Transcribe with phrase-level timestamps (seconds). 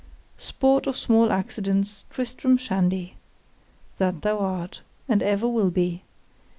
[0.39, 3.17] _——Sport of small accidents, Tristram Shandy!
[3.99, 6.01] that thou art, and ever will be!